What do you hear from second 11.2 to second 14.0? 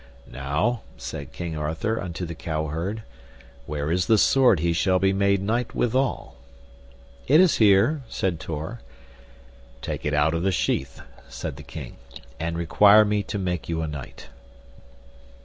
said the king, and require me to make you a